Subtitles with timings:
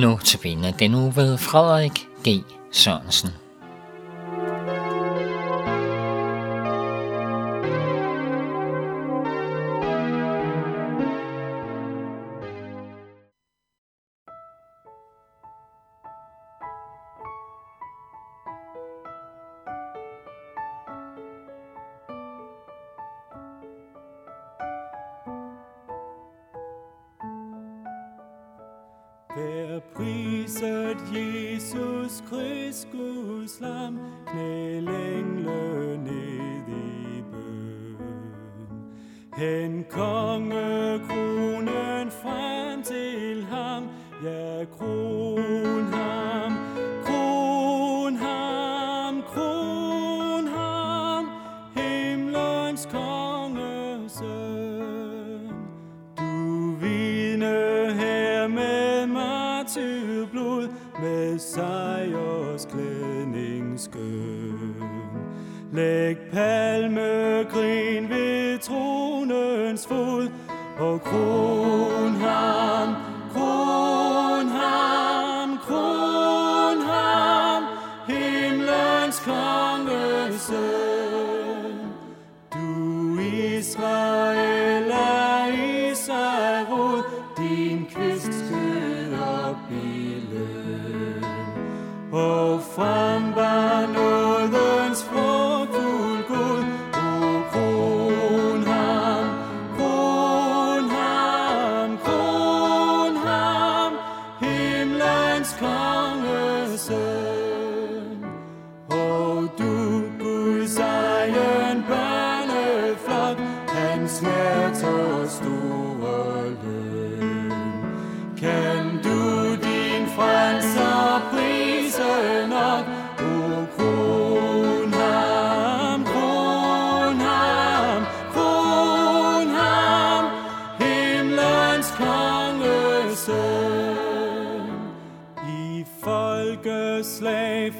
[0.00, 2.28] Nu tabiner den uge ved Frederik G.
[2.72, 3.39] Sørensen.
[29.36, 37.96] Vær priset Jesus Krist, Guds lam, knæl engle ned i bøn.
[39.36, 41.89] Hen kongekronen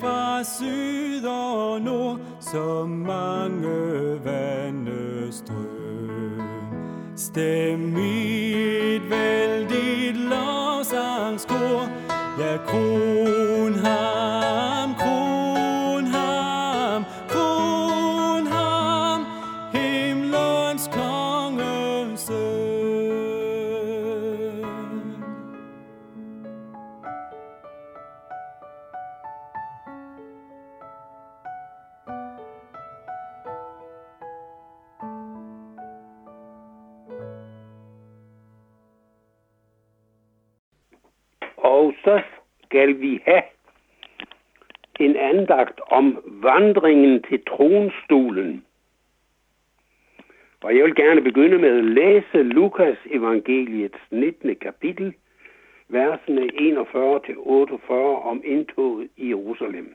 [0.00, 5.68] fra syd og nord, så mange vandestrøm.
[7.16, 8.52] Stem i
[8.94, 11.88] et vældigt lovsangskor,
[12.38, 13.27] ja, kron
[41.88, 42.22] Og så
[42.64, 43.42] skal vi have
[45.00, 48.64] en andagt om vandringen til tronstolen.
[50.60, 54.56] Og jeg vil gerne begynde med at læse Lukas evangeliets 19.
[54.56, 55.14] kapitel,
[55.88, 57.92] versene 41-48
[58.30, 59.94] om indtoget i Jerusalem.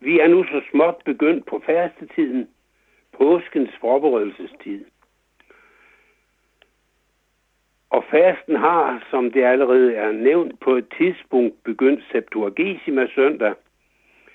[0.00, 2.48] Vi er nu så småt begyndt på fastetiden,
[3.18, 4.84] påskens forberedelsestid.
[7.90, 13.54] Og fasten har, som det allerede er nævnt, på et tidspunkt begyndt Septuagesima søndag,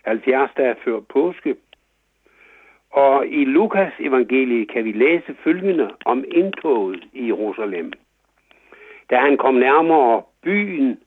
[0.05, 1.55] 70 dage før påske.
[2.91, 7.93] Og i Lukas evangeliet kan vi læse følgende om indtoget i Jerusalem.
[9.09, 10.99] Da han kom nærmere byen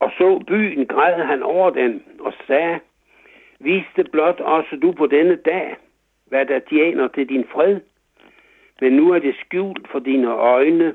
[0.00, 2.80] og så byen, græd han over den og sagde,
[3.60, 5.76] Viste blot også du på denne dag,
[6.26, 7.80] hvad der tjener til din fred,
[8.80, 10.94] men nu er det skjult for dine øjne,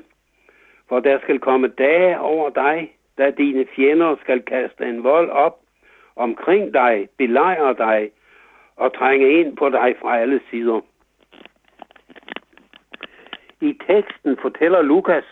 [0.90, 5.58] for der skal komme dage over dig, da dine fjender skal kaste en vold op
[6.16, 8.10] omkring dig, belejre dig
[8.76, 10.80] og trænge ind på dig fra alle sider.
[13.60, 15.24] I teksten fortæller Lukas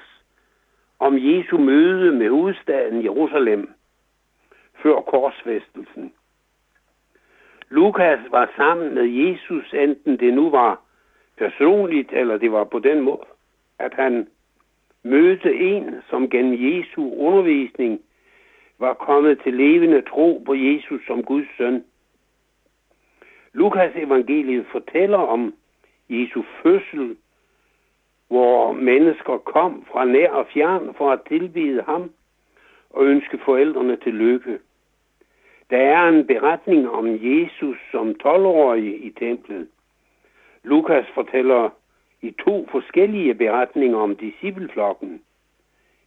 [0.99, 3.71] om Jesu møde med hovedstaden Jerusalem
[4.83, 6.13] før korsfæstelsen.
[7.69, 10.81] Lukas var sammen med Jesus, enten det nu var
[11.39, 13.27] personligt, eller det var på den måde,
[13.79, 14.29] at han
[15.03, 18.01] mødte en, som gennem Jesu undervisning
[18.79, 21.85] var kommet til levende tro på Jesus som Guds søn.
[23.53, 25.55] Lukas evangeliet fortæller om
[26.09, 27.17] Jesu fødsel,
[28.29, 32.11] hvor mennesker kom fra nær og fjern for at tilbide ham
[32.91, 34.59] og ønske forældrene til lykke.
[35.71, 39.69] Der er en beretning om Jesus som 12-årig i templet.
[40.63, 41.71] Lukas fortæller
[42.23, 45.23] i to forskellige beretninger om discipleflokken.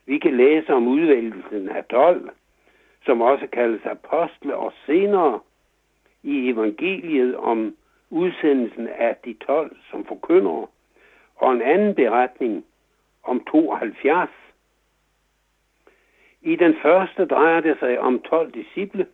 [0.06, 2.30] Vi kan læse om udvælgelsen af 12,
[3.06, 5.40] som også kaldes apostle, og senere
[6.24, 7.76] i evangeliet om
[8.10, 10.68] udsendelsen af de 12 som forkyndere,
[11.36, 12.66] og en anden beretning
[13.24, 14.30] om 72.
[16.42, 19.08] I den første drejer det sig om 12 disciple,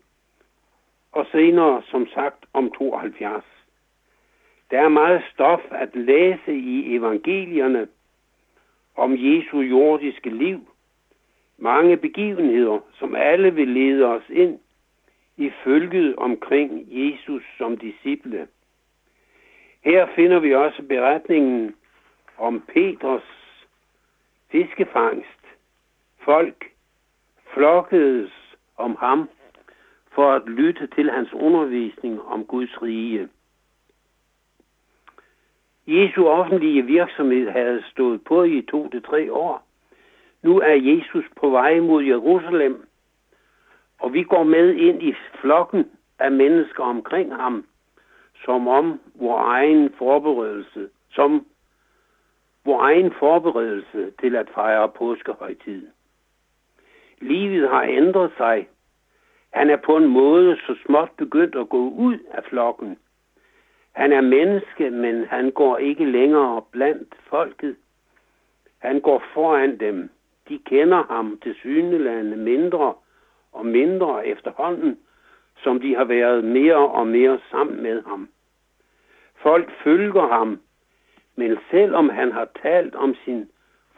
[1.11, 3.56] og senere som sagt om 72.
[4.71, 7.87] Der er meget stof at læse i evangelierne
[8.95, 10.67] om Jesu jordiske liv.
[11.57, 14.59] Mange begivenheder, som alle vil lede os ind
[15.37, 18.47] i følget omkring Jesus som disciple.
[19.83, 21.75] Her finder vi også beretningen
[22.37, 23.23] om Peters
[24.51, 25.41] fiskefangst.
[26.19, 26.65] Folk
[27.53, 28.31] flokkedes
[28.77, 29.29] om ham
[30.11, 33.29] for at lytte til hans undervisning om Guds rige.
[35.87, 39.63] Jesu offentlige virksomhed havde stået på i to til tre år.
[40.41, 42.87] Nu er Jesus på vej mod Jerusalem,
[43.99, 45.85] og vi går med ind i flokken
[46.19, 47.65] af mennesker omkring ham,
[48.45, 51.45] som om vor egen forberedelse, som
[52.65, 55.87] vor egen forberedelse til at fejre påskehøjtiden.
[57.21, 58.67] Livet har ændret sig.
[59.53, 62.97] Han er på en måde så småt begyndt at gå ud af flokken.
[63.97, 67.75] Han er menneske, men han går ikke længere blandt folket.
[68.79, 70.09] Han går foran dem.
[70.49, 72.93] De kender ham til synelande mindre
[73.51, 74.99] og mindre efterhånden,
[75.63, 78.29] som de har været mere og mere sammen med ham.
[79.35, 80.61] Folk følger ham,
[81.35, 83.49] men selvom han har talt om sin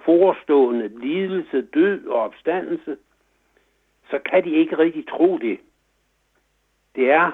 [0.06, 2.98] forestående lidelse, død og opstandelse,
[4.10, 5.60] så kan de ikke rigtig tro det.
[6.96, 7.32] Det er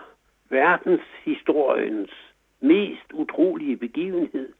[0.49, 2.24] verdenshistoriens
[2.67, 4.53] mest utrolige begivenhed,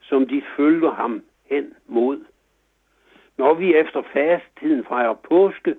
[0.00, 2.24] som de følger ham hen mod.
[3.38, 5.76] Når vi efter fasttiden fejrer påske,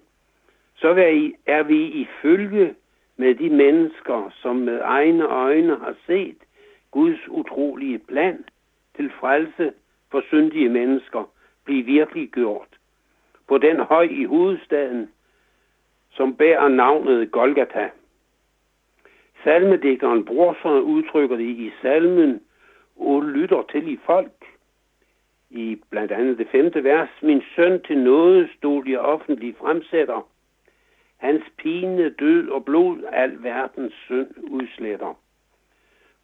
[0.76, 0.90] så
[1.46, 2.76] er vi i følge
[3.18, 6.38] med de mennesker, som med egne øjne har set
[6.92, 8.46] Guds utrolige plan
[8.96, 9.74] til frelse
[10.12, 11.30] for syndige mennesker
[11.66, 12.68] blive virkelig gjort.
[13.48, 15.10] På den høj i hovedstaden,
[16.12, 17.90] som bærer navnet Golgata.
[19.44, 22.42] Salmedækkeren Brorson udtrykker det i salmen,
[22.96, 24.46] og lytter til i folk.
[25.50, 30.28] I blandt andet det femte vers, min søn til noget stod jeg offentligt fremsætter.
[31.18, 35.20] Hans pine, død og blod, al verdens synd udsletter.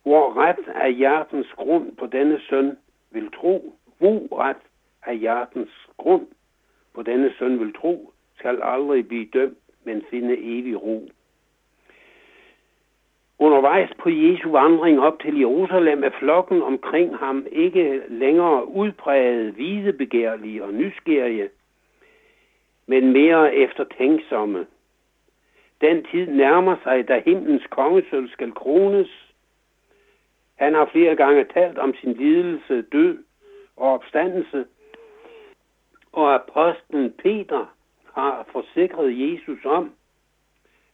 [0.04, 2.78] Hvor ret er hjertens grund på denne søn
[3.12, 4.64] vil tro, hvor ret
[5.06, 6.28] er hjertens grund
[6.94, 11.10] på denne søn vil tro, skal aldrig blive dømt, men finde evig ro.
[13.42, 20.64] Undervejs på Jesu vandring op til Jerusalem er flokken omkring ham ikke længere udpræget videbegærlige
[20.64, 21.50] og nysgerrige,
[22.88, 24.68] men mere eftertænksomme.
[25.82, 29.34] Den tid nærmer sig, da himlens kongesøl skal krones.
[30.56, 33.24] Han har flere gange talt om sin lidelse, død
[33.78, 34.66] og opstandelse,
[36.12, 37.66] og apostlen Peter
[38.14, 39.94] har forsikret Jesus om,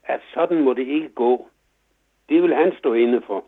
[0.03, 1.49] at sådan må det ikke gå.
[2.29, 3.45] Det vil han stå inde for.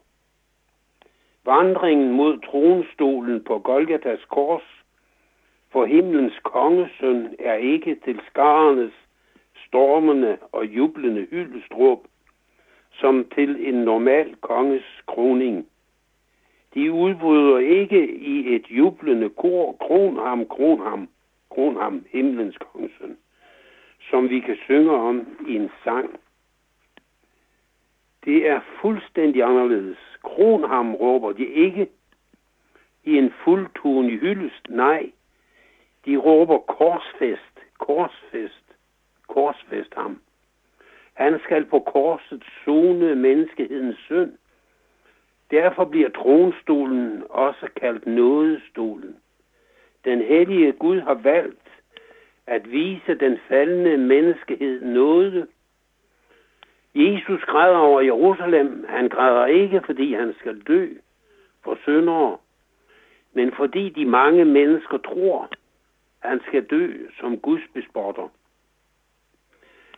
[1.46, 4.84] Vandringen mod tronstolen på Golgatas kors
[5.72, 8.94] for himlens kongesøn er ikke til skarernes
[9.68, 12.00] stormende og jublende hyldestrup,
[12.92, 15.68] som til en normal konges kroning.
[16.74, 21.10] De udbryder ikke i et jublende kor, kron ham, kron ham,
[21.50, 23.18] kron ham, himlens kongesøn,
[24.10, 26.20] som vi kan synge om i en sang
[28.28, 29.98] det er fuldstændig anderledes.
[30.24, 31.88] Kronham råber de ikke
[33.04, 34.70] i en fuldtonig hyldest.
[34.70, 35.12] Nej,
[36.06, 38.66] de råber korsfest, korsfest,
[39.28, 40.22] korsfest ham.
[41.14, 44.32] Han skal på korset zone menneskehedens synd.
[45.52, 49.16] Derfor bliver tronstolen også kaldt nådestolen.
[50.06, 51.70] Den hellige Gud har valgt
[52.48, 55.48] at vise den faldende menneskehed nåde
[56.98, 58.86] Jesus græder over Jerusalem.
[58.90, 60.88] Han græder ikke, fordi han skal dø
[61.64, 62.38] for syndere,
[63.34, 65.50] men fordi de mange mennesker tror,
[66.22, 68.30] at han skal dø som Guds bespotter.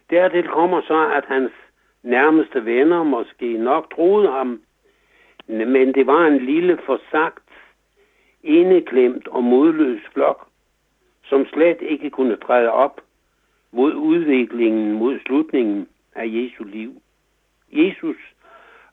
[0.10, 1.52] Dertil kommer så, at hans
[2.04, 4.62] nærmeste venner måske nok troede ham,
[5.48, 7.44] men det var en lille forsagt,
[8.44, 10.48] indeklemt og modløs flok,
[11.24, 13.02] som slet ikke kunne træde op
[13.72, 15.88] mod udviklingen mod slutningen
[16.20, 17.02] af Jesu liv.
[17.72, 18.18] Jesus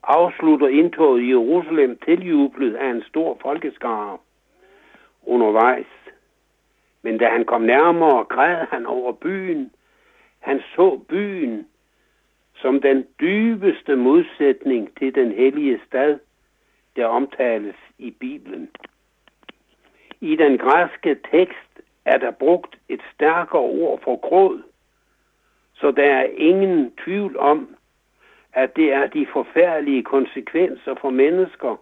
[0.03, 4.19] afslutter indtoget i Jerusalem tiljublet af en stor folkeskare
[5.23, 5.87] undervejs.
[7.03, 9.71] Men da han kom nærmere, græd han over byen.
[10.41, 11.67] Han så byen
[12.55, 16.19] som den dybeste modsætning til den hellige stad,
[16.97, 18.71] der omtales i Bibelen.
[20.21, 24.63] I den græske tekst er der brugt et stærkere ord for gråd,
[25.81, 27.77] så der er ingen tvivl om,
[28.53, 31.77] at det er de forfærdelige konsekvenser for mennesker,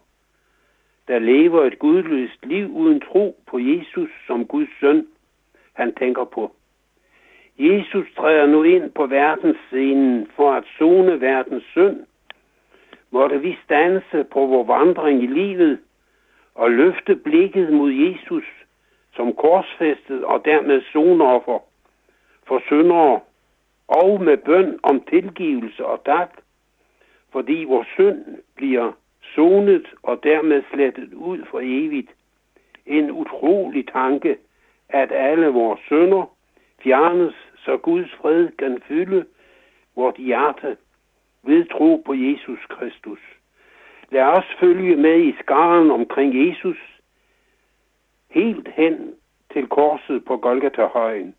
[1.07, 5.07] der lever et gudløst liv uden tro på Jesus som Guds søn,
[5.73, 6.51] han tænker på.
[7.59, 11.99] Jesus træder nu ind på verdensscenen for at zone verdens synd.
[13.11, 15.79] Måtte vi stanse på vores vandring i livet
[16.55, 18.43] og løfte blikket mod Jesus
[19.15, 21.59] som korsfæstet og dermed sonoffer
[22.47, 23.19] for syndere
[23.87, 26.29] og med bøn om tilgivelse og tak,
[27.31, 28.25] fordi vores synd
[28.55, 28.91] bliver
[29.35, 32.09] sonet og dermed slettet ud for evigt.
[32.85, 34.37] En utrolig tanke,
[34.89, 36.35] at alle vores synder
[36.83, 39.25] fjernes, så Guds fred kan fylde
[39.95, 40.77] vort hjerte
[41.43, 43.19] ved tro på Jesus Kristus.
[44.09, 46.77] Lad os følge med i skaren omkring Jesus,
[48.29, 49.13] helt hen
[49.53, 51.35] til korset på Golgata-højen,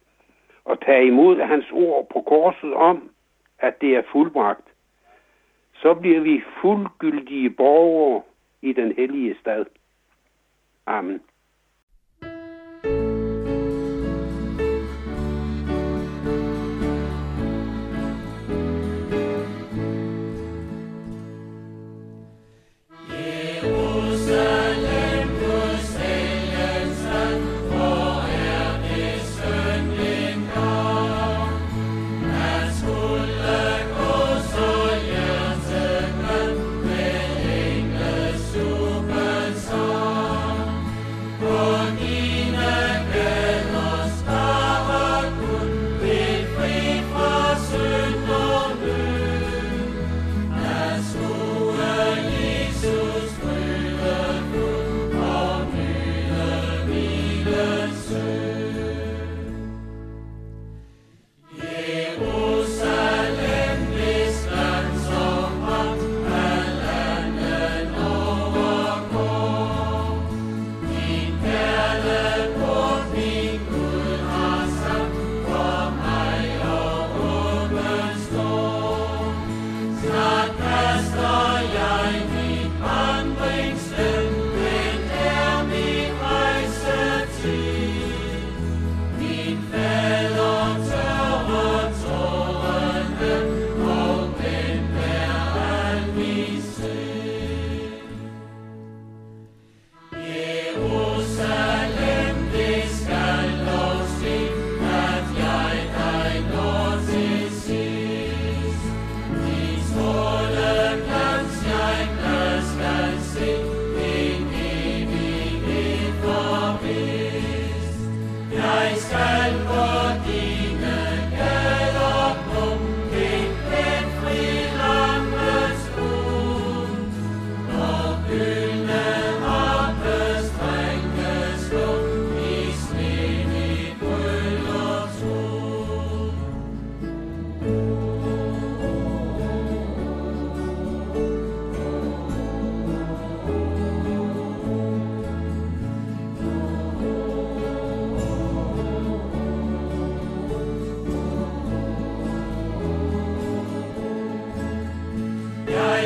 [0.66, 3.10] og tage imod hans ord på korset om,
[3.58, 4.66] at det er fuldbragt.
[5.74, 8.22] Så bliver vi fuldgyldige borgere
[8.62, 9.64] i den hellige stad.
[10.86, 11.20] Amen.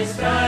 [0.01, 0.40] estrada.